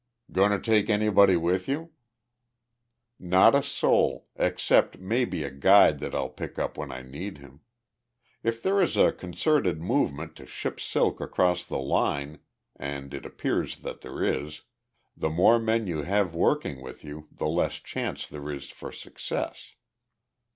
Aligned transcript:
"Going 0.31 0.49
to 0.49 0.57
take 0.59 0.89
anybody 0.89 1.35
with 1.37 1.67
you?" 1.67 1.91
"Not 3.19 3.53
a 3.53 3.61
soul, 3.61 4.27
except 4.35 4.97
maybe 4.97 5.43
a 5.43 5.51
guide 5.51 5.99
that 5.99 6.15
I'll 6.15 6.27
pick 6.31 6.57
up 6.57 6.75
when 6.75 6.91
I 6.91 7.03
need 7.03 7.37
him. 7.37 7.59
If 8.41 8.63
there 8.63 8.81
is 8.81 8.97
a 8.97 9.11
concerted 9.11 9.79
movement 9.79 10.35
to 10.37 10.47
ship 10.47 10.79
silk 10.79 11.21
across 11.21 11.63
the 11.63 11.77
line 11.77 12.39
and 12.75 13.13
it 13.13 13.27
appears 13.27 13.77
that 13.81 14.01
there 14.01 14.23
is 14.25 14.63
the 15.15 15.29
more 15.29 15.59
men 15.59 15.85
you 15.85 16.01
have 16.01 16.33
working 16.33 16.81
with 16.81 17.03
you 17.03 17.27
the 17.31 17.45
less 17.47 17.75
chance 17.75 18.25
there 18.25 18.49
is 18.51 18.71
for 18.71 18.91
success. 18.91 19.75